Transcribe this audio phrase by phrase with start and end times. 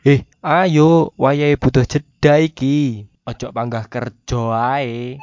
[0.00, 3.04] Eh, ayo, wayahe butuh jeda iki.
[3.28, 5.20] Ojo panggah kerja ae.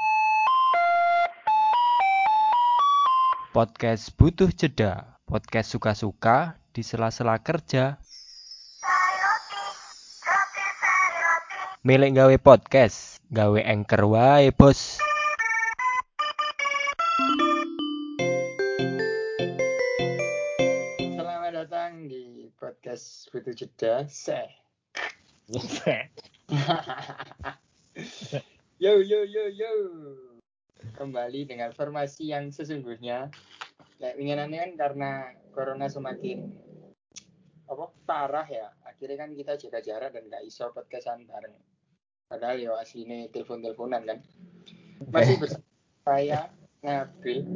[3.57, 5.17] Podcast butuh jeda.
[5.25, 7.97] Podcast suka-suka di sela-sela kerja.
[11.81, 15.01] Milih gawe podcast, gawe anchor wae, Bos.
[21.01, 24.05] Selamat datang di podcast Butuh Jeda.
[24.05, 24.66] Seh.
[28.83, 29.71] yo yo yo yo.
[30.99, 33.31] Kembali dengan formasi yang sesungguhnya.
[33.95, 35.11] Kayak winginannya kan karena
[35.55, 36.51] corona semakin
[37.63, 38.75] apa parah ya.
[38.83, 41.55] Akhirnya kan kita jaga jarak dan nggak iso podcastan bareng.
[42.27, 44.19] Padahal ya aslinya telepon-teleponan kan.
[45.07, 45.63] Masih bersama
[46.03, 46.51] saya
[46.83, 47.47] Nabil.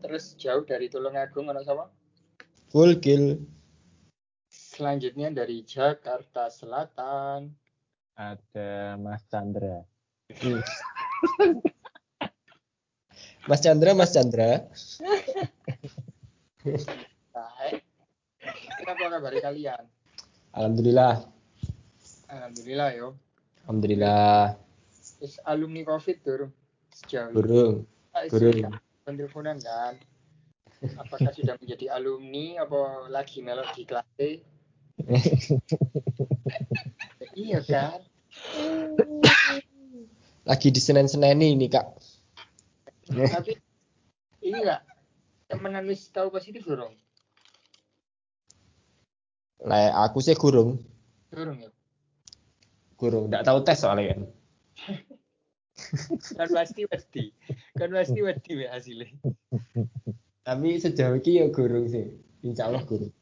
[0.00, 1.92] Terus jauh dari Tulungagung ono sama?
[2.72, 3.36] Full kill.
[4.80, 7.52] Selanjutnya dari Jakarta Selatan.
[8.16, 9.84] ada Mas Chandra.
[13.44, 14.64] Mas Chandra, Mas Chandra.
[16.64, 17.84] Baik.
[18.88, 19.84] Apa kabar kalian?
[20.56, 21.28] Alhamdulillah.
[22.32, 23.20] Alhamdulillah yo.
[23.68, 24.56] Alhamdulillah.
[25.20, 26.50] Terus alumni Covid turun
[26.88, 27.36] sejauh.
[27.36, 27.84] Burung.
[28.32, 28.64] Burung.
[28.64, 30.00] sudah Penteleponan kan.
[30.96, 34.49] Apakah sudah menjadi alumni apa lagi melok di kelas E?
[37.36, 38.00] Iya kan?
[40.44, 41.86] Lagi di Senen-Senen ini, Kak.
[43.10, 43.58] Tapi
[44.46, 44.82] ini enggak
[45.50, 46.94] temenan wis tahu positif durung?
[49.66, 50.80] Lah aku sih gurung.
[51.28, 51.70] Durung ya.
[52.96, 53.28] Gurung.
[53.28, 54.20] Nggak tahu tes soalnya kan.
[56.38, 57.34] Kan pasti pasti.
[57.76, 59.10] Kan pasti pasti we hasilnya.
[60.46, 62.08] Tapi sejauh ini ya gurung sih.
[62.46, 63.12] Insya Allah gurung.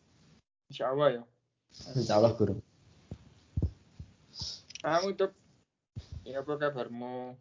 [0.70, 1.22] Insya Allah ya.
[1.94, 2.60] Insya Allah gurung.
[4.78, 5.32] Kamu tuh
[6.22, 7.34] ya apa kabarmu?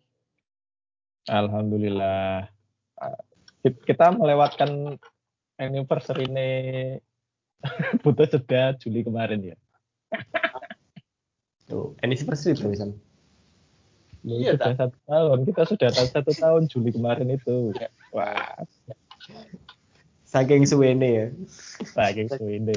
[1.28, 2.48] Alhamdulillah.
[2.98, 3.20] Ah,
[3.62, 4.96] Kit- Kita melewatkan
[5.60, 6.50] anniversary ini
[8.04, 9.58] butuh jeda Juli kemarin ya.
[11.68, 12.96] Tuh, anniversary terusan.
[14.24, 15.38] Iya, sudah satu tahun.
[15.46, 17.76] Kita sudah tahu satu tahun Juli kemarin itu.
[18.16, 18.56] Wah,
[20.28, 21.28] Saking suwene ya.
[21.96, 22.76] saking suwene.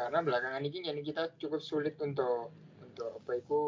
[0.00, 3.60] Karena belakangan ini jadi kita cukup sulit untuk untuk apa itu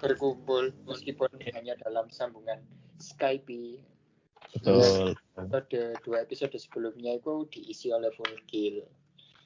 [0.00, 2.64] berkumpul meskipun hanya dalam sambungan
[2.96, 3.84] Skype.
[4.56, 5.12] Betul.
[5.36, 8.88] Episode dua episode sebelumnya itu diisi oleh full kill.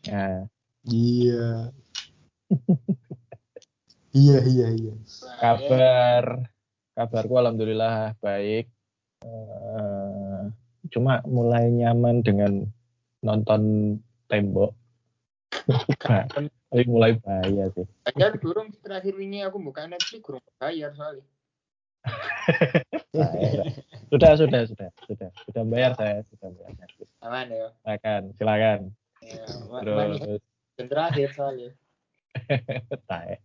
[0.07, 0.47] Nah,
[0.85, 1.73] Iya.
[4.13, 4.95] iya, iya, iya.
[5.41, 6.45] kabar
[6.93, 8.69] kabarku alhamdulillah baik.
[9.25, 10.43] Eh,
[10.93, 12.69] cuma mulai nyaman dengan
[13.25, 13.97] nonton
[14.29, 14.77] tembok.
[15.65, 17.87] Tapi mulai bahaya sih.
[18.05, 21.25] Bayar durung terakhir ini aku buka Netflix kurang bayar soalnya.
[24.13, 26.77] Sudah, sudah, sudah, sudah, sudah bayar saya, sudah bayar.
[26.77, 27.09] Netflix.
[27.25, 27.69] Aman ya.
[27.81, 28.81] Silakan, silakan.
[29.25, 29.45] ya
[29.81, 30.43] Terus,
[30.77, 31.71] dan terakhir soalnya.
[33.11, 33.41] tae.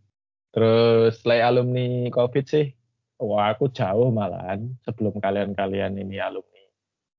[0.52, 2.74] Terus selain alumni COVID sih,
[3.22, 6.64] wah aku jauh malahan sebelum kalian-kalian ini alumni.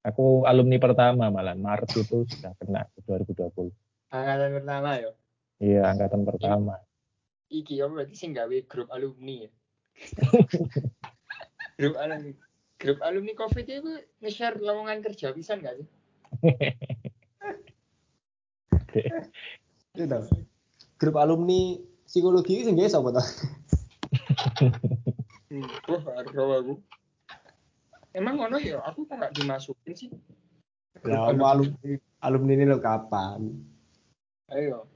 [0.04, 3.72] Aku alumni pertama malahan Maret itu sudah kena 2020.
[4.10, 5.10] Angkatan pertama ya.
[5.62, 6.74] Iya, angkatan pertama.
[7.50, 9.50] Iki ya berarti sih gawe grup alumni ya.
[11.78, 12.34] grup alumni.
[12.80, 13.92] Grup alumni COVID itu
[14.24, 15.88] nge-share lowongan kerja bisa nggak sih?
[19.94, 20.24] Itu tau.
[20.98, 21.78] Grup alumni
[22.08, 23.22] psikologi sing gawe sapa ta?
[25.50, 26.74] Hmm, Wah, aduh aku.
[28.10, 30.10] Emang ngono ya, aku kok nggak dimasukin sih.
[31.06, 33.50] Mau alumni alumni ini lo kapan?
[34.50, 34.86] Ayo.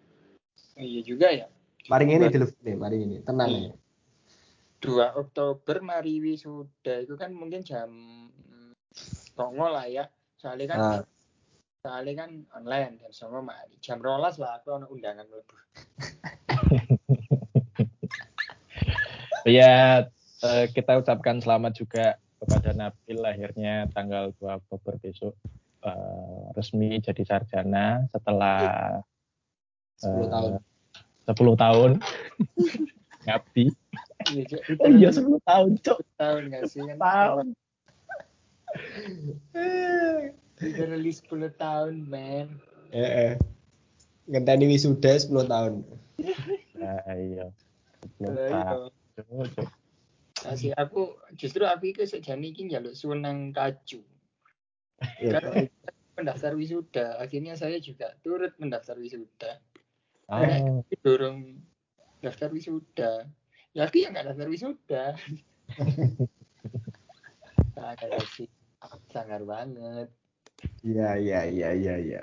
[0.74, 1.46] Iya juga ya.
[1.86, 3.16] Mari ini telepon nih, mari ini.
[3.22, 3.72] Tenang ya.
[4.82, 7.88] 2 Oktober mari wisuda itu kan mungkin jam
[9.32, 10.04] songo lah ya.
[10.36, 11.02] Soalnya kan Ah.
[11.80, 13.76] soalnya kan online jam songo mari.
[13.80, 15.56] Jam rolas lah aku ono undangan mlebu.
[19.44, 20.08] Ya,
[20.72, 25.36] kita ucapkan selamat juga kepada Nabil akhirnya tanggal 2 Oktober besok
[25.84, 29.04] eh, resmi jadi sarjana setelah
[30.04, 30.52] 10 tahun.
[31.24, 31.90] 10 tahun
[33.26, 33.64] ngabdi.
[34.32, 34.56] Iya.
[34.84, 35.98] Oh iya 10 tahun, Cok.
[36.20, 36.84] tahun nggak sih?
[36.96, 37.46] Tahun.
[40.60, 42.46] Literally 10 tahun, man.
[42.94, 43.32] Eh, eh.
[44.30, 45.72] Ngenteni wisuda 10 tahun.
[46.78, 47.46] Nah, iya.
[48.20, 48.90] 10 Lah, tahun.
[49.20, 49.64] iya.
[50.44, 54.04] Asih aku justru aku iki sejane iki njaluk sunang kaju.
[55.20, 55.68] Ya, Karena
[56.14, 59.60] pendaftar wisuda, akhirnya saya juga turut mendaftar wisuda.
[60.30, 61.60] Oh, Tapi dorong
[62.24, 63.28] daftar wisuda.
[63.76, 65.04] Ya aku yang nggak daftar wisuda.
[67.74, 68.48] sangar sih,
[69.12, 70.08] sangar banget.
[70.80, 72.22] Iya iya iya iya iya.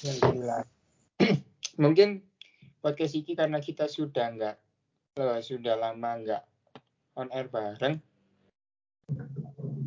[0.00, 0.64] Ya.
[1.82, 2.24] Mungkin
[2.80, 4.56] podcast ini karena kita sudah nggak
[5.20, 6.42] eh, sudah lama nggak
[7.20, 8.00] on air bareng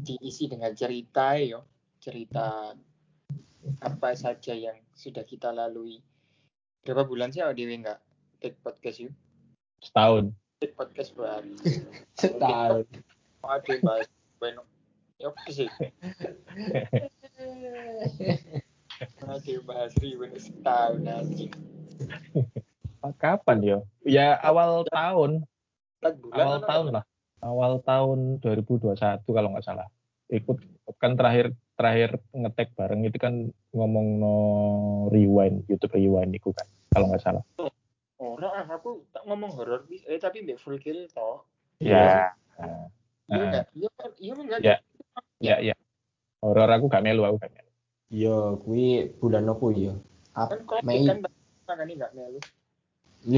[0.03, 1.65] diisi dengan cerita yo
[1.97, 2.75] cerita
[3.79, 5.99] apa saja yang sudah kita lalui
[6.83, 7.99] berapa bulan sih Dewi nggak
[8.39, 9.13] take podcast yuk
[9.83, 10.31] setahun.
[10.61, 11.43] take podcast buat
[12.21, 12.85] Setahun.
[13.43, 14.07] yang bahas
[14.39, 14.61] bueno
[15.19, 15.67] ya apa sih
[19.47, 21.47] yang bahas ribu setahun aja
[23.19, 23.77] Kapan yo?
[24.07, 25.43] Ya awal tahun,
[25.99, 27.03] bulan awal tahun lah.
[27.43, 28.95] Awal tahun 2021
[29.27, 29.87] kalau nggak salah.
[30.33, 30.57] Ikut
[30.97, 34.35] kan terakhir terakhir ngetek bareng itu kan ngomong no
[35.13, 37.43] rewind YouTube rewind itu kan kalau nggak salah.
[38.23, 41.45] Ora, ah, aku tak ngomong horor eh tapi mbak full kill toh.
[41.77, 42.33] Ya.
[42.63, 42.83] Iya
[43.33, 43.65] Nah, enggak?
[43.73, 44.11] Iya kan?
[44.19, 44.59] Iya enggak?
[45.39, 45.55] Ya.
[45.63, 45.75] ya.
[46.43, 47.71] Horor aku gak melu aku gak melu.
[48.13, 49.93] Yo, kuwi bulan apa yo?
[50.35, 51.07] Ap Kan kok Mei.
[51.07, 51.17] kan
[51.65, 52.39] makanya enggak melu.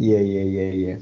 [0.00, 0.94] Iya iya iya iya.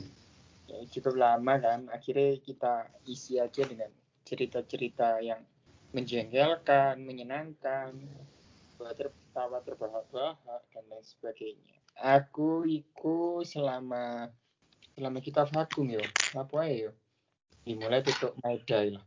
[0.89, 1.89] Cukup lama kan.
[1.93, 3.93] Akhirnya kita isi aja dengan
[4.25, 5.41] cerita-cerita yang
[5.93, 7.97] menjengkelkan, menyenangkan,
[8.77, 11.77] buat tertawa terbahak-bahak dan lain sebagainya.
[11.99, 14.31] Aku iku selama
[14.95, 16.03] selama kita vakum yo,
[16.35, 16.93] apa ya yo?
[17.67, 19.05] Dimulai tutup Maidai lah.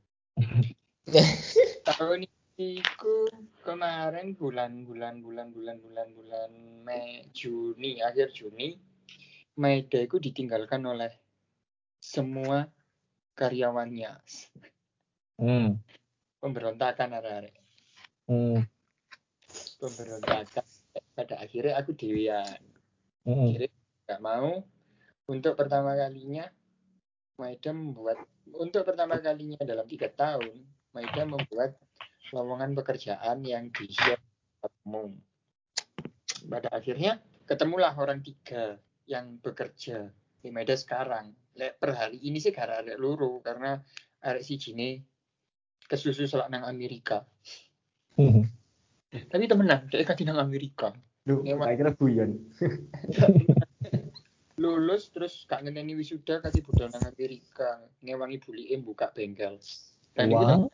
[1.87, 2.29] tahun
[2.61, 3.25] iku
[3.65, 6.51] kemarin bulan bulan bulan bulan bulan bulan
[6.85, 8.77] Mei Juni akhir Juni
[9.57, 11.09] Maida itu ditinggalkan oleh
[12.01, 12.65] semua
[13.37, 14.17] karyawannya.
[15.41, 15.77] Hmm.
[16.41, 17.55] pemberontakan arek-arek
[18.25, 18.65] Hmm.
[19.77, 20.65] pemberontakan.
[21.13, 22.61] Pada akhirnya aku dewian
[23.21, 23.53] Hmm.
[23.53, 23.71] akhirnya
[24.09, 24.65] nggak mau.
[25.29, 26.49] Untuk pertama kalinya
[27.37, 28.21] Maida membuat
[28.53, 30.61] untuk pertama kalinya dalam tiga tahun
[30.93, 31.77] Maida membuat
[32.29, 34.21] lowongan pekerjaan yang di share
[34.85, 35.17] umum.
[36.45, 38.77] Pada akhirnya ketemulah orang tiga
[39.09, 40.09] yang bekerja
[40.41, 43.75] di Maida sekarang Lek per hari ini sih karena ada luru karena
[44.23, 45.03] arek si Jine
[45.83, 47.27] kesusu selak nang Amerika
[48.11, 48.43] Hmm.
[49.31, 50.91] tapi temenan dia kan nang Amerika
[51.23, 52.31] Ngewa- tak kira guyon.
[54.61, 59.57] lulus terus gak ngenteni wisuda kasih budal nang Amerika ngewangi bulike buka bengkel
[60.13, 60.69] dan itu Wow.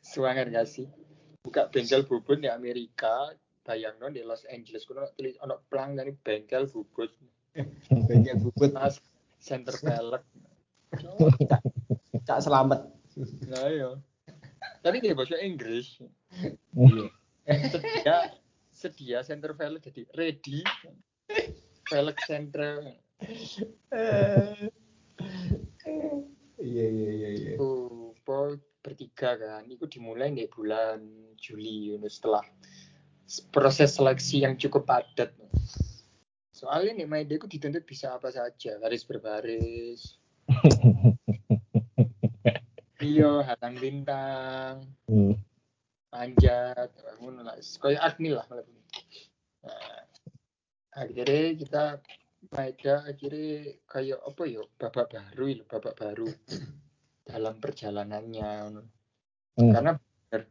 [0.00, 0.86] Suangar gak sih?
[1.42, 3.34] Buka bengkel bubut di Amerika,
[3.66, 7.10] bayang di Los Angeles, kuno tulis ono plang dari bengkel bubut,
[7.90, 8.70] Banyak bubut.
[8.74, 9.00] tas,
[9.40, 10.24] center pelek.
[12.26, 12.90] Cak selamat.
[13.48, 13.90] Nah iya.
[14.82, 15.98] Tapi dia bahasa Inggris.
[16.76, 17.06] Iya.
[17.46, 18.16] Sedia,
[18.70, 20.60] sedia center pelek jadi ready.
[21.86, 22.82] Pelek center.
[26.56, 27.52] Iya iya iya iya.
[27.54, 29.66] Itu po bertiga kan.
[29.70, 31.02] Itu dimulai di bulan
[31.38, 32.42] Juli you know, setelah
[33.50, 35.34] proses seleksi yang cukup padat.
[36.66, 40.18] Soalnya nih Maida itu dituntut bisa apa saja, baris berbaris,
[42.98, 45.38] iya, hatang bintang, Hmm.
[46.10, 46.90] panjat,
[47.22, 48.66] ngono lah, kayak admin lah malah.
[49.62, 50.02] Nah,
[50.98, 51.84] akhirnya kita
[52.50, 56.26] Maida akhirnya kayak apa ya, babak baru, ya, babak baru
[57.30, 58.82] dalam perjalanannya.
[59.54, 59.70] Hmm.
[59.70, 60.42] Karena bener,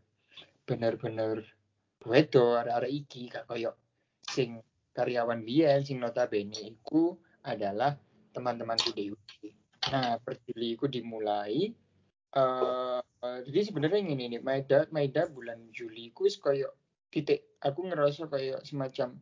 [0.63, 1.37] bener-bener
[2.07, 3.75] wedo arek-arek iki gak koyo
[4.31, 4.63] sing
[4.95, 7.99] karyawan biyen sing notabene iku adalah
[8.31, 9.19] teman-temanku dewe.
[9.91, 11.69] Nah, per Juli iku dimulai
[12.35, 12.99] eh
[13.47, 16.67] jadi sebenarnya ini nih Maida Maida bulan Juli wis koyo
[17.07, 19.15] titik aku ngerasa kayak semacam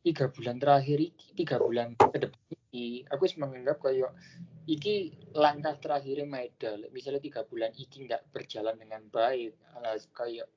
[0.00, 4.16] tiga bulan terakhir iki tiga bulan ke depan iki aku menganggap kayak
[4.64, 10.48] iki langkah terakhir Maida misalnya tiga bulan iki nggak berjalan dengan baik alas kayak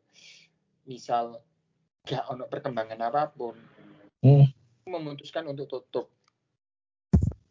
[0.87, 1.43] misal
[2.07, 3.57] gak ono perkembangan apa pun
[4.25, 4.49] Hmm.
[4.89, 6.09] memutuskan untuk tutup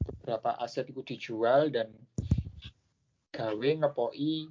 [0.02, 1.95] beberapa aset itu dijual dan
[3.31, 4.50] gawe ngepoi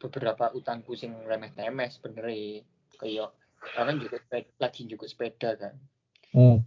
[0.00, 2.64] beberapa utangku sing remeh temeh sebenarnya
[2.96, 3.28] kayak
[3.76, 5.74] kan juga sepeda, lagi juga sepeda kan
[6.32, 6.62] Hmm.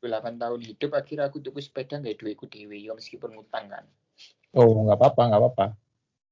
[0.00, 3.84] 8 tahun hidup akhirnya aku tuku sepeda nggak duitku dewe ya meskipun utang kan
[4.56, 5.66] Oh, nggak apa-apa, nggak apa-apa.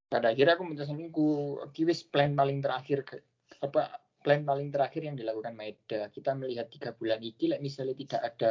[0.08, 3.20] pada akhirnya aku memutuskan ku iki wis plan paling terakhir ke,
[3.61, 8.23] apa plan paling terakhir yang dilakukan Maeda kita melihat tiga bulan ini like, misalnya tidak
[8.26, 8.50] ada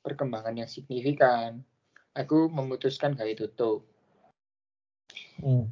[0.00, 1.60] perkembangan yang signifikan
[2.16, 3.84] aku memutuskan kayak tutup
[5.40, 5.68] Hmm.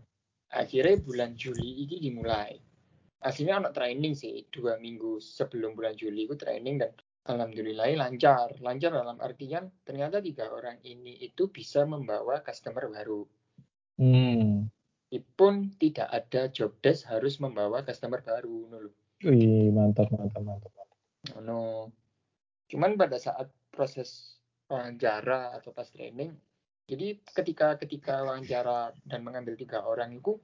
[0.53, 2.57] akhirnya bulan Juli ini dimulai
[3.25, 6.93] aslinya anak training sih dua minggu sebelum bulan Juli itu training dan
[7.29, 13.25] alhamdulillah lancar lancar dalam artian ternyata tiga orang ini itu bisa membawa customer baru
[14.01, 14.69] Hmm.
[15.09, 18.93] meskipun tidak ada job desk harus membawa customer baru lho.
[19.27, 20.71] Wih, mantap, mantap, mantap.
[20.71, 20.99] mantap.
[21.35, 21.91] Ngono.
[22.71, 24.39] Cuman pada saat proses
[24.71, 26.37] wawancara atau pas training,
[26.87, 30.37] jadi ketika ketika wawancara dan mengambil tiga orang itu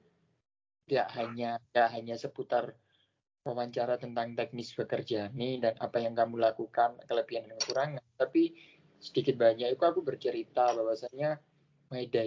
[0.89, 2.65] tidak hanya tidak hanya seputar
[3.45, 8.57] wawancara tentang teknis bekerja nih dan apa yang kamu lakukan kelebihan dan kekurangan, tapi
[8.97, 11.37] sedikit banyak itu aku bercerita bahwasanya
[11.93, 12.25] Maeda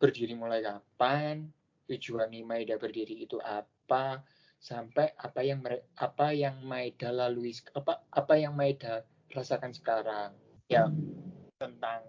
[0.00, 1.44] berdiri mulai kapan,
[1.84, 4.24] tujuan Maeda berdiri itu apa,
[4.60, 5.64] sampai apa yang
[5.96, 10.36] apa yang Maeda lalui apa apa yang Maeda rasakan sekarang.
[10.68, 10.86] Ya
[11.56, 12.04] tentang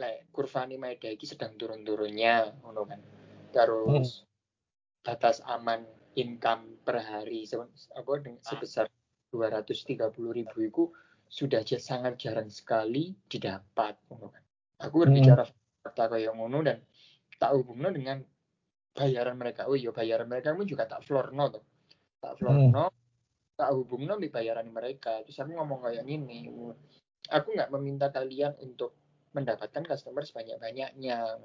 [0.00, 3.00] le kurva ini Maeda iki sedang turun-turunnya ngono kan.
[3.52, 4.24] Terus
[5.04, 5.84] batas aman
[6.16, 7.44] income per hari
[7.94, 8.88] apa deng- sebesar
[9.30, 10.84] 230.000 ribu itu
[11.30, 14.42] sudah sangat jarang sekali didapat ngono kan.
[14.88, 15.44] Aku berbicara
[15.84, 16.80] fakta kayak ngono dan
[17.36, 18.24] tak hubungno dengan
[18.96, 19.68] bayaran mereka.
[19.68, 21.69] Oh iya bayaran mereka pun juga tak floor no tuh
[22.20, 22.92] tak florno
[23.56, 26.48] tak hubungno bayaran mereka terus aku ngomong kayak gini
[27.28, 28.96] aku nggak meminta kalian untuk
[29.36, 31.40] mendapatkan customer sebanyak banyaknya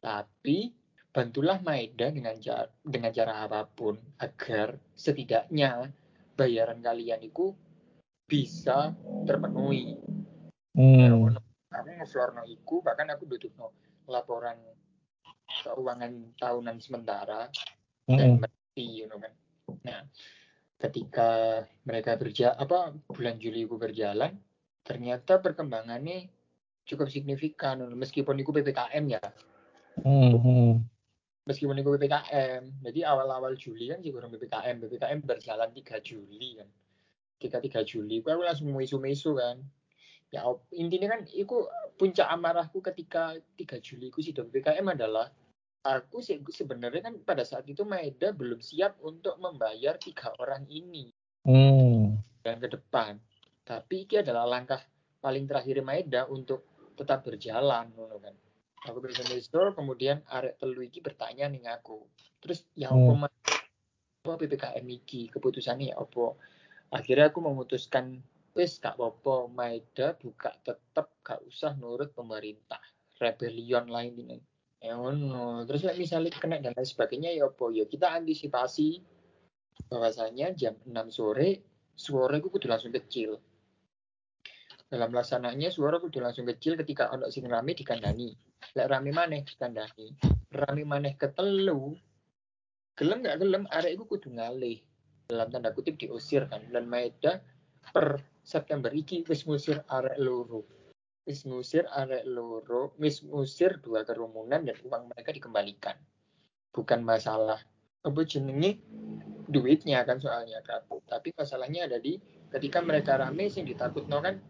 [0.00, 0.72] tapi
[1.12, 5.90] bantulah Maeda dengan cara dengan cara apa pun agar setidaknya
[6.36, 7.52] bayaran kalian itu
[8.28, 8.92] bisa
[9.24, 9.96] terpenuhi
[10.78, 11.34] Hmm.
[11.74, 13.74] aku ngeflorno iku bahkan aku dudukno
[14.06, 14.62] laporan
[15.66, 17.50] keuangan tahunan sementara
[18.06, 18.46] dan Hmm.
[18.46, 19.34] berarti you know kan.
[19.84, 20.06] Nah,
[20.78, 24.38] ketika mereka berja apa bulan Juli itu berjalan,
[24.86, 26.30] ternyata perkembangannya
[26.88, 29.22] cukup signifikan meskipun itu PPKM ya.
[30.00, 30.86] Hmm.
[31.44, 32.62] Meskipun itu PPKM.
[32.84, 36.68] Jadi awal-awal Juli kan sih kurang PPKM, PPKM berjalan 3 Juli kan.
[37.36, 39.60] Ketika 3 Juli aku langsung misu-misu kan.
[40.28, 40.44] Ya
[40.76, 41.64] intinya kan itu
[41.96, 45.32] puncak amarahku ketika 3 Juli itu sih PPKM adalah
[45.82, 51.10] aku sih sebenarnya kan pada saat itu Maeda belum siap untuk membayar tiga orang ini
[51.48, 52.20] Hmm.
[52.44, 53.16] dan ke depan.
[53.64, 54.80] Tapi ini adalah langkah
[55.22, 58.34] paling terakhir Maeda untuk tetap berjalan kan.
[58.86, 62.04] Aku bisa store kemudian arek telu iki bertanya nih aku.
[62.42, 63.26] Terus ya apa Hmm.
[64.28, 66.36] Apa PPKM iki keputusannya ya apa?
[66.92, 68.20] Akhirnya aku memutuskan
[68.52, 72.82] wis gak apa-apa Maeda buka tetap gak usah nurut pemerintah.
[73.18, 74.38] Rebellion lain ini.
[74.78, 75.66] Ya ngono.
[75.66, 77.66] Terus like, misalnya kena dan lain sebagainya ya apa?
[77.74, 79.02] Ya kita antisipasi
[79.90, 81.62] bahwasanya jam 6 sore
[81.98, 83.42] suara itu kudu langsung kecil.
[84.88, 88.32] Dalam laksananya suara kudu langsung kecil ketika ono sing rame dikandani.
[88.78, 90.14] Lek rame maneh dikandani.
[90.54, 91.92] Rame maneh ketelu.
[92.96, 94.78] Gelem gak gelem arek iku kudu ngalih.
[95.28, 96.62] Dalam tanda kutip diusir kan.
[96.72, 97.42] Dan Maeda
[97.92, 100.77] per September iki wis ngusir arek loro.
[101.28, 105.92] Wis ngusir arek loro, wis ngusir dua kerumunan dan uang mereka dikembalikan.
[106.72, 107.60] Bukan masalah
[108.00, 108.80] apa jenenge
[109.44, 110.88] duitnya kan soalnya kan.
[111.04, 112.16] Tapi masalahnya ada di
[112.48, 114.40] ketika mereka rame sing ditakutno kan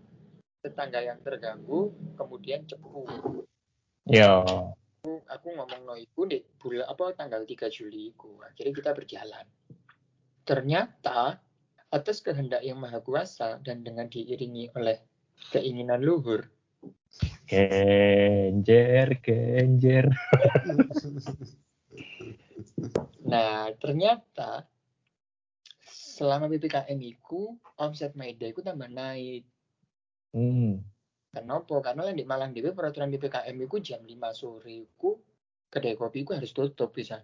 [0.63, 3.03] tetangga yang terganggu kemudian cepu.
[4.07, 4.39] Ya.
[5.03, 8.39] Aku, aku ngomong no iku di bulan apa tanggal 3 Juli iku.
[8.47, 9.47] Akhirnya kita berjalan.
[10.47, 11.43] Ternyata
[11.91, 15.03] atas kehendak yang maha kuasa dan dengan diiringi oleh
[15.51, 16.58] keinginan luhur
[17.49, 20.07] Genjer, genjer.
[23.29, 24.65] Nah, ternyata
[25.85, 29.45] selama PPKM itu omset Maeda itu tambah naik.
[30.33, 30.81] Hmm.
[31.29, 31.85] Kenapa?
[31.85, 35.11] Karena yang di Malang DP peraturan PPKM itu jam 5 sore itu
[35.69, 37.21] kedai kopi itu harus tutup bisa.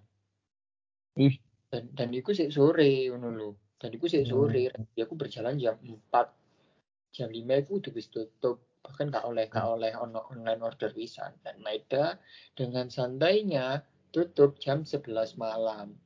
[1.17, 1.35] Ih.
[1.73, 3.57] Dan dan itu sih sore ngono.
[3.81, 4.71] Dan itu sih sore.
[4.95, 7.17] Ya aku berjalan jam 4.
[7.17, 8.61] Jam 5 itu udah bisa tutup.
[8.85, 11.33] Bahkan gak oleh gak oleh ono online order bisa.
[11.41, 12.21] Dan Maeda
[12.53, 13.81] dengan santainya
[14.13, 15.97] tutup jam 11 malam.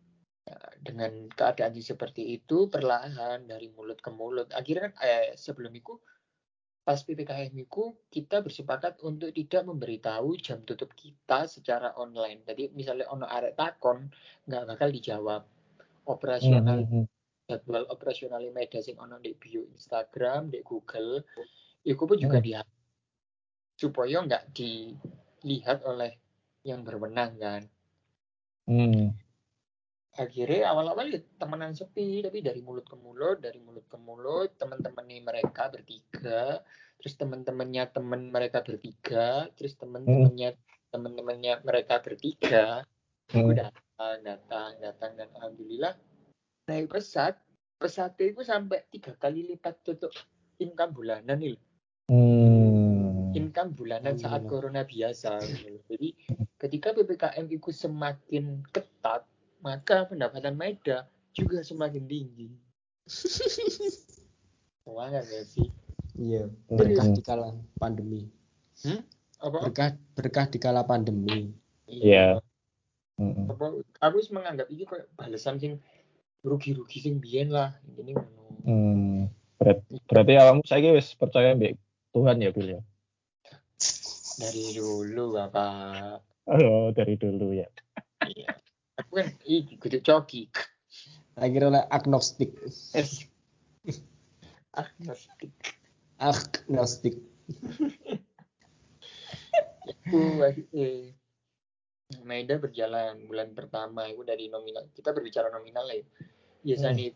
[0.48, 4.48] Nah, dengan keadaan seperti itu perlahan dari mulut ke mulut.
[4.56, 5.98] Akhirnya kan eh, sebelum itu
[6.88, 12.40] pas PPKM itu kita bersepakat untuk tidak memberitahu jam tutup kita secara online.
[12.48, 14.08] Jadi misalnya ono arek takon
[14.48, 15.44] nggak bakal dijawab.
[16.08, 17.04] Operasional Hmm.
[17.44, 21.20] jadwal operasional media sing ono di bio Instagram, di Google,
[21.84, 22.46] pun juga Hmm.
[22.46, 22.52] di
[23.78, 26.18] supaya nggak dilihat oleh
[26.66, 27.62] yang berwenang kan.
[28.68, 29.14] Hmm.
[30.18, 35.06] akhirnya awal-awal ya temenan sepi tapi dari mulut ke mulut dari mulut ke mulut teman-teman
[35.06, 36.58] nih mereka bertiga
[36.98, 40.58] terus teman-temannya teman mereka bertiga terus teman-temannya
[40.90, 42.82] teman-temannya mereka bertiga
[43.30, 43.46] Hmm.
[43.46, 45.94] aku datang datang datang dan alhamdulillah
[46.66, 47.38] naik pesat
[47.78, 50.10] pesatnya itu sampai tiga kali lipat tutup
[50.58, 51.54] income bulanan nih
[52.08, 53.36] Hmm.
[53.36, 54.48] income bulanan saat Alhamdulillah.
[54.48, 55.76] corona biasa gitu.
[55.86, 56.08] jadi
[56.56, 59.28] ketika ppkm itu semakin ketat
[59.60, 62.48] maka pendapatan Maeda juga semakin tinggi
[64.82, 65.68] Semangat gak sih
[66.16, 67.14] Iya, berkah Hmm.
[67.14, 68.26] di kala pandemi.
[69.38, 71.54] apa Berkah berkah di kala pandemi.
[71.86, 72.42] Iya.
[73.14, 73.46] Mm-mm.
[73.48, 73.64] apa
[74.00, 75.72] aku wis menganggap ini kayak balasan sing
[76.40, 79.26] rugi-rugi sing biyen lah ini ngono Hmm.
[80.06, 81.74] Berarti awakmu saiki wis percaya mbek
[82.18, 82.82] Tuhan ya, Bil ya?
[84.38, 86.18] dari dulu bapak
[86.50, 87.66] Oh, dari dulu ya.
[88.26, 88.50] iya
[88.98, 90.50] aku kan iki kudu coki
[91.38, 92.50] Akhirnya oleh agnostik.
[94.74, 95.54] agnostik
[96.18, 97.14] Agnostik.
[99.86, 100.42] aku
[100.74, 101.14] eh
[102.26, 106.06] Maeda berjalan bulan pertama itu dari nominal kita berbicara nominal lah ya
[106.66, 107.14] biasanya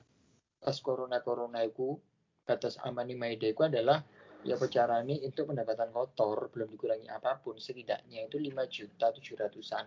[0.63, 1.99] pas corona corona itu
[2.47, 4.07] batas aman di Maeda itu adalah
[4.43, 9.87] ya caranya untuk pendapatan kotor belum dikurangi apa pun setidaknya itu 5 juta tujuh ratusan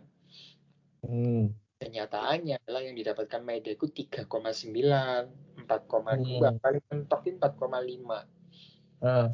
[1.06, 1.54] Hmm.
[1.78, 4.26] kenyataannya adalah yang didapatkan Maeda itu 3,9
[5.70, 6.58] 4,2 Hmm.
[6.58, 8.26] paling mentok itu 4,5
[9.04, 9.30] Ah,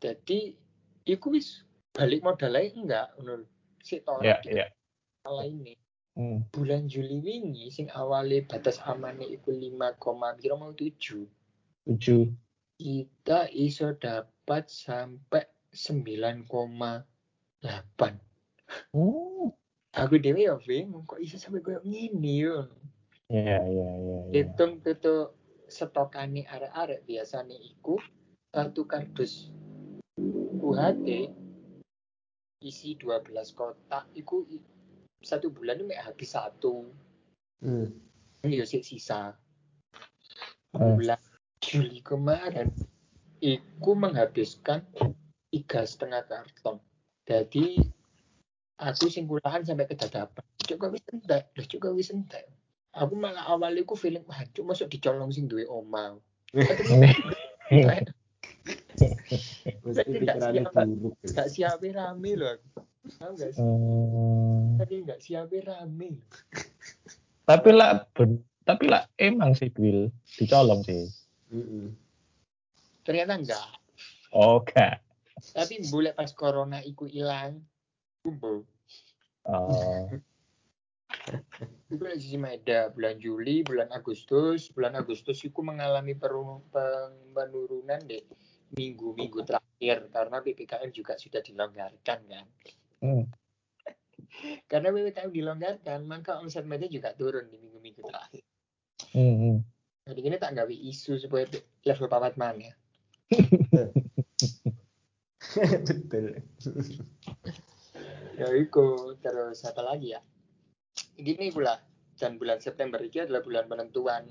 [0.00, 0.54] jadi
[1.04, 3.46] iku wis balik modalnya enggak menurut
[3.84, 4.66] si kita ya.
[5.20, 5.76] salah ini
[6.14, 6.46] Hmm.
[6.54, 9.98] bulan Juli wingi sing awalnya batas amannya 5,
[10.38, 11.26] kira mau 7
[11.84, 12.30] Tujuh.
[12.78, 14.30] kita iso dapat
[14.68, 18.20] sampai 9,8
[18.92, 19.48] Hmm.
[19.92, 22.68] aku dewe ya bingung kok iso sampai kayak gini yo
[23.32, 23.88] Ya, ya, ya,
[24.28, 24.36] ya.
[24.36, 25.32] hitung tutup
[25.64, 27.96] stokane arek-arek biasanya iku
[28.52, 29.48] satu kardus
[30.60, 31.32] UHT
[32.60, 34.44] isi 12 kotak iku
[35.24, 36.92] satu bulan mek habis satu
[37.64, 37.88] Hmm.
[38.44, 39.32] ini sisa
[40.76, 41.00] Hmm.
[41.00, 41.16] bulan
[41.64, 42.68] Juli kemarin
[43.44, 44.80] iku menghabiskan
[45.52, 46.80] tiga setengah karton.
[47.28, 47.76] Jadi
[48.80, 51.52] aku singkulahan sampai kedadapan cukup wis entek?
[51.52, 52.48] Lah cukup wis entek?
[52.96, 56.16] Aku malah awalnya aku feeling wah cuk masuk dicolong sing duwe oma.
[59.84, 61.14] Mesti pikirannya siap, buruk.
[61.50, 62.80] siap rame loh aku.
[63.20, 63.60] Tahu gak sih?
[63.60, 64.80] Hmm.
[64.80, 66.22] tadi gak siap rame.
[67.44, 70.08] Tapi lah, ben, tapi lah emang sih Bill
[70.40, 71.04] dicolong sih.
[71.52, 72.03] Mm-mm.
[73.04, 73.68] Ternyata enggak.
[74.34, 74.88] Oke.
[75.52, 77.60] tapi boleh pas corona iku hilang
[78.24, 78.64] kumpul.
[79.44, 80.08] Oh.
[81.94, 84.72] lagi sisi Maeda bulan Juli bulan Agustus.
[84.72, 88.24] Bulan Agustus itu mengalami penurunan deh
[88.74, 90.08] minggu-minggu terakhir.
[90.10, 92.46] Karena ppkm juga sudah dilonggarkan kan.
[93.04, 93.28] Hmm.
[94.66, 98.42] karena ppkm dilonggarkan maka omset Maeda juga turun di minggu-minggu terakhir.
[99.14, 99.56] Hmm, hmm.
[100.10, 101.46] jadi ini tak gawe isu supaya
[101.86, 102.72] level papat mana
[105.54, 106.42] Betul.
[108.34, 108.86] ya itu
[109.22, 110.20] terus apa lagi ya
[111.14, 111.78] gini pula
[112.18, 114.26] dan bulan September ini adalah bulan penentuan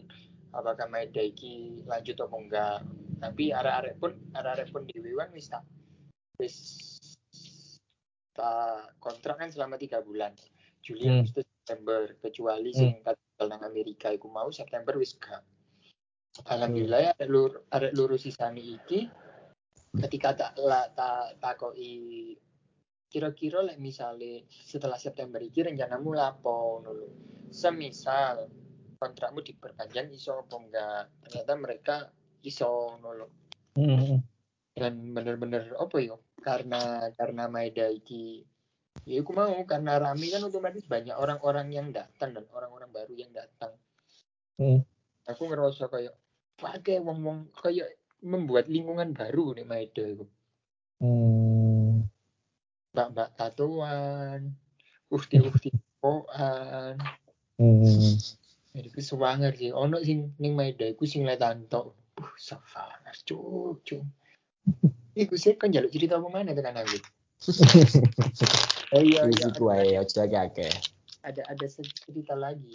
[0.52, 2.84] apakah Maeda iki lanjut atau enggak
[3.24, 5.64] tapi arek-arek pun arek-arek pun di Wiwan wis tak
[6.36, 6.56] wis
[8.36, 10.36] tak kontrak kan selama tiga bulan
[10.84, 11.24] Juli Hmm.
[11.24, 13.48] Agustus September kecuali sing hmm.
[13.48, 15.40] nang Amerika iku mau September wis gak
[16.42, 19.06] Alhamdulillah ya arek lur arek luru sisani iki
[19.94, 22.34] ketika tak la tak takoi
[23.14, 27.08] kira-kira like misalnya setelah September iki rencanamu lapo dulu
[27.54, 28.50] semisal
[28.98, 31.04] kontrakmu diperpanjang iso apa enggak?
[31.28, 31.96] Ternyata mereka
[32.42, 32.98] iso
[33.74, 34.20] Hmm, hmm.
[34.78, 36.22] dan bener-bener apa yo?
[36.42, 38.46] Karena karena Maeda iki
[39.06, 43.30] ya aku mau karena rame kan otomatis banyak orang-orang yang datang dan orang-orang baru yang
[43.34, 43.78] datang.
[44.54, 44.86] Hmm.
[45.26, 46.14] aku ngerasa kayak
[46.64, 50.26] pakai wong-wong kayak membuat lingkungan baru nih Maeda itu
[51.04, 52.08] Hmm.
[52.96, 54.56] mbak-mbak tatoan
[55.12, 56.96] ukti-ukti koan
[57.60, 58.16] Hmm.
[58.74, 59.70] jadi ku sewanger sih.
[59.76, 64.02] Ono sing ning Maeda iku sing letanto uh sewanger cuk cuk.
[65.22, 66.98] Iku sih kan jaluk cerita apa mana tekan aku?
[68.94, 70.22] Eh, iya iya iku ae aja
[71.24, 72.70] ada ada cerita lagi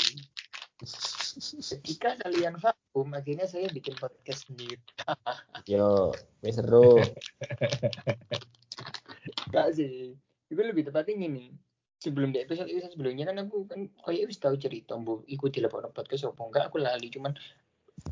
[1.36, 4.80] ketika kalian vakum akhirnya saya bikin podcast sendiri.
[5.70, 6.96] Yo, wis seru.
[9.48, 10.16] Enggak sih.
[10.48, 11.52] Itu lebih tepatnya gini.
[11.98, 15.26] Sebelum di episode episode sebelumnya kan aku kan kayak wis tahu cerita bu.
[15.26, 17.10] Ikut di laporan podcast apa enggak aku lali.
[17.10, 17.34] Cuman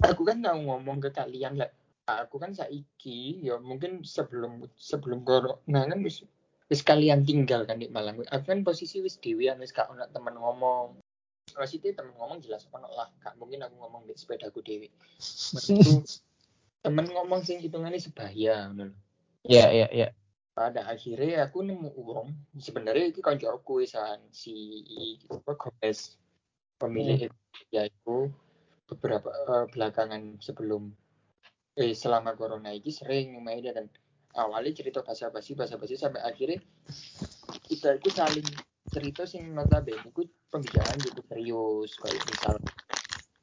[0.02, 1.70] aku kan tahu ngomong ke kalian lah.
[2.06, 6.22] Aku kan saiki ya mungkin sebelum sebelum corona kan wis
[6.66, 8.22] wis kalian tinggal kan di Malang.
[8.30, 10.98] Aku kan posisi wis dewean wis gak ono temen ngomong
[11.54, 14.90] maksudnya temen ngomong jelas ono lah gak mungkin aku ngomong di sepedaku dewi.
[16.84, 18.94] Temen ngomong sing hitungannya sebaya ngono.
[19.46, 20.08] Iya, iya, iya.
[20.56, 22.28] pada akhirnya aku nemu uang.
[22.58, 24.54] Sebenarnya itu kancaku san si
[25.28, 26.18] apa Gomez.
[26.76, 27.32] Pemilik
[27.72, 28.30] ya itu
[28.86, 30.92] beberapa eh, belakangan sebelum
[31.76, 33.88] eh selama corona ini sering main dan
[34.36, 36.60] awalnya cerita bahasa basi bahasa basi sampai akhirnya
[37.68, 38.46] kita itu saling
[38.90, 42.54] cerita sing notabene itu pembicaraan gitu serius kayak misal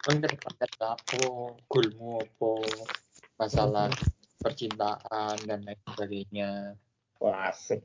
[0.04, 1.20] kan kedepankan apa
[1.72, 2.52] goalmu apa
[3.40, 3.88] masalah
[4.44, 6.76] percintaan dan lain sebagainya
[7.24, 7.80] Wah, asik.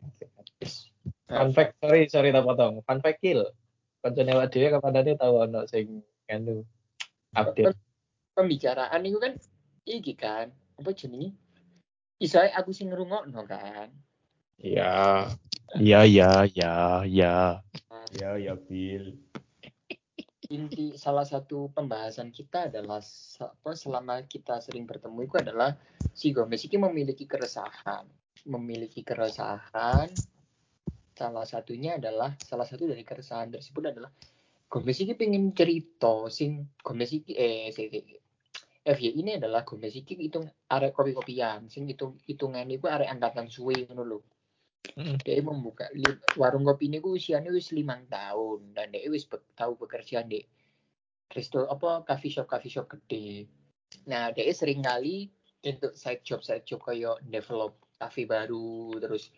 [0.58, 0.90] Yes.
[1.30, 2.82] Fun fact, sorry, sorry tak potong.
[2.82, 3.46] Fun fact kill.
[4.02, 6.66] Kancane awak dhewe kapan tahu ono sing nganu
[7.38, 7.78] update.
[8.38, 9.34] pembicaraan itu kan
[9.82, 11.34] iki kan apa jenenge
[12.22, 13.90] iso ae aku sing ngrungokno kan
[14.58, 15.26] Iya.
[15.76, 16.72] Iya, iya, iya,
[17.04, 17.34] iya.
[18.16, 19.12] Ya ya Bill.
[20.48, 23.04] inti salah satu pembahasan kita adalah
[23.44, 25.76] apa selama kita sering bertemu itu adalah
[26.16, 28.08] si Gomez ini memiliki keresahan
[28.48, 30.08] memiliki keresahan
[31.12, 34.08] salah satunya adalah salah satu dari keresahan tersebut adalah
[34.72, 38.00] Gomez ini pengen cerita sing Gomez ini eh si, si,
[38.88, 43.84] FY ini adalah Gomez ini hitung arek kopi-kopian sing hitung hitungan itu arek angkatan suwe
[43.84, 44.18] ngono lho
[44.94, 45.14] Mm.
[45.22, 45.86] dia membuka
[46.34, 50.42] warung kopi ini ku usianya wis limang tahun dan dia wis be- tahu bekerja di
[51.28, 53.46] resto apa coffee shop coffee shop gede
[54.10, 55.28] nah dia sering kali
[55.62, 59.30] untuk side job side job kayak develop cafe baru terus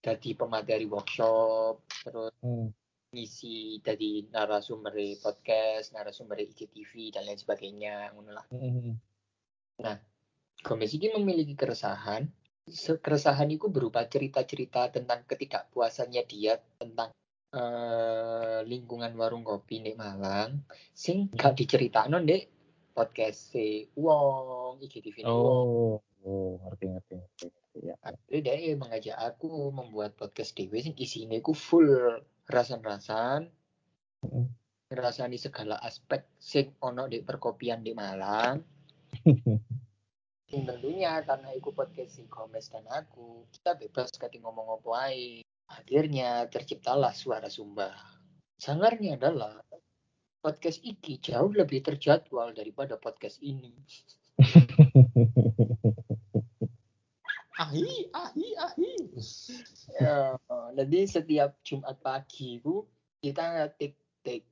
[0.00, 2.68] jadi pemateri workshop terus Hmm.
[3.12, 8.96] ngisi jadi narasumber podcast narasumber IGTV dan lain sebagainya lah Hmm.
[10.64, 12.24] Gomez ini memiliki keresahan.
[12.74, 17.12] Keresahan itu berupa cerita-cerita tentang ketidakpuasannya dia tentang
[17.52, 20.64] eh, lingkungan warung kopi di Malang.
[20.96, 22.48] Sing gak diceritakno ndek
[22.96, 25.28] podcast si Wong, IGTV Wong.
[25.28, 27.14] Oh, oh, ngerti, ngerti,
[27.74, 27.98] Ya.
[28.06, 33.50] Akhirnya dia mengajak aku membuat podcast dewe sing isinya ku full rasan-rasan.
[34.22, 34.46] Mm.
[34.94, 38.62] Ngerasani segala aspek sing ono di perkopian di Malang.
[40.54, 45.42] Yang tentunya karena ikut podcast si Gomez dan aku, kita bebas kati ngomong apa ae.
[45.66, 47.90] Akhirnya terciptalah suara Sumba.
[48.54, 49.58] Sangarnya adalah
[50.38, 53.74] podcast iki jauh lebih terjadwal daripada podcast ini.
[57.54, 58.94] Ahi, ahi, ahi.
[60.02, 60.34] Ya,
[60.74, 62.82] jadi setiap Jumat pagi bu
[63.22, 63.94] kita tik
[64.26, 64.42] tik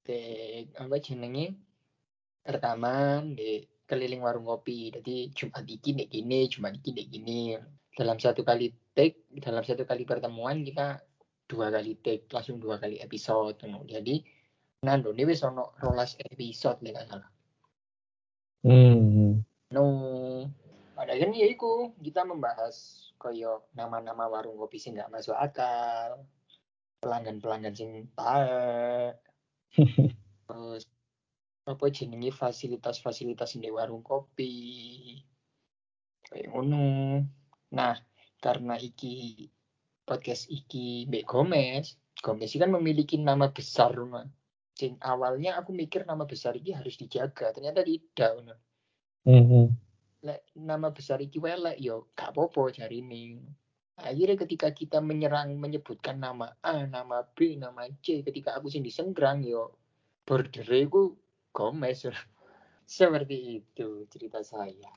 [0.00, 1.60] tik apa jenenge
[2.48, 4.92] rekaman di keliling warung kopi.
[4.92, 7.56] Jadi Jumat iki nek gini, Jumat iki nek gini.
[7.96, 11.00] Dalam satu kali take, dalam satu kali pertemuan kita
[11.48, 13.56] dua kali take, langsung dua kali episode.
[13.88, 14.20] Jadi
[14.84, 17.30] nando ini wis ono rolas episode nek gak salah.
[18.62, 19.42] Hmm.
[19.72, 19.84] No,
[20.96, 26.24] pada akhirnya ya iku kita membahas koyo nama-nama warung kopi sing nggak masuk akal,
[27.04, 29.18] pelanggan-pelanggan sing taek,
[29.74, 30.16] terus
[31.68, 34.56] apa jenenge fasilitas-fasilitas di warung kopi.
[36.24, 37.20] Kayak ngono.
[37.76, 37.94] Nah,
[38.40, 39.44] karena iki
[40.08, 41.92] podcast iki Mbak Gomez,
[42.24, 44.24] Gomez kan memiliki nama besar rumah.
[44.72, 48.30] Sing awalnya aku mikir nama besar iki harus dijaga, ternyata tidak.
[48.40, 48.54] ngono.
[49.28, 49.68] Hmm.
[50.18, 53.38] lek nama besar iki welek yo gak apa-apa jari ini.
[53.98, 59.46] Akhirnya ketika kita menyerang menyebutkan nama A, nama B, nama C, ketika aku sing disenggrang
[59.46, 59.78] yo
[60.26, 61.18] border ku
[61.58, 62.06] Gomez.
[62.86, 64.94] Seperti itu cerita saya.